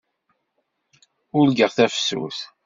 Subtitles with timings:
[1.37, 2.39] Urgaɣ tafsut.